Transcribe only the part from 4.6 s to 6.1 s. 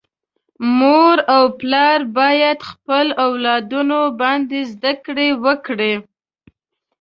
زده کړي وکړي.